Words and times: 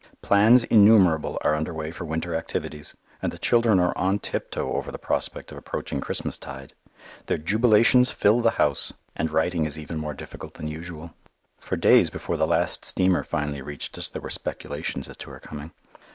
Plans 0.23 0.63
innumerable 0.63 1.37
are 1.43 1.53
under 1.53 1.75
way 1.75 1.91
for 1.91 2.05
winter 2.05 2.33
activities, 2.33 2.95
and 3.21 3.31
the 3.31 3.37
children 3.37 3.79
are 3.79 3.95
on 3.95 4.17
tiptoe 4.17 4.73
over 4.73 4.91
the 4.91 4.97
prospect 4.97 5.51
of 5.51 5.59
approaching 5.59 6.01
Christmastide. 6.01 6.73
Their 7.27 7.37
jubilations 7.37 8.09
fill 8.09 8.41
the 8.41 8.49
house, 8.57 8.91
and 9.15 9.29
writing 9.29 9.65
is 9.65 9.77
even 9.77 9.99
more 9.99 10.15
difficult 10.15 10.55
than 10.55 10.67
usual. 10.67 11.13
For 11.59 11.75
days 11.75 12.09
before 12.09 12.37
the 12.37 12.47
last 12.47 12.83
steamer 12.83 13.23
finally 13.23 13.61
reached 13.61 13.95
us 13.95 14.09
there 14.09 14.23
were 14.23 14.31
speculations 14.31 15.07
as 15.07 15.17
to 15.17 15.29
her 15.29 15.39
coming. 15.39 15.69